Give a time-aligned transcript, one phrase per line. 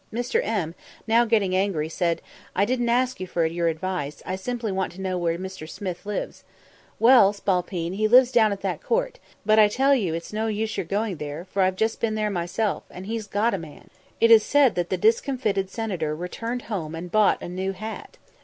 [0.11, 0.41] Mr.
[0.43, 0.73] M,
[1.05, 2.23] now getting angry, said,
[2.55, 5.69] "I don't ask you for your advice, I simply want to know where Mr.
[5.69, 6.43] 'Smith' lives."
[6.97, 10.87] "Well, spalpeen, he lives down that court; but I tell ye it's no use your
[10.87, 14.41] going there, for I've just been there myself, and he's got a man." It is
[14.41, 18.17] said that the discomfited senator returned home and bought a _new hat!